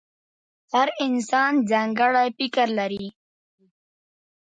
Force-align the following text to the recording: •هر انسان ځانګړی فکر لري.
•هر 0.73 0.87
انسان 1.05 1.53
ځانګړی 1.71 2.27
فکر 2.37 2.67
لري. 2.79 3.07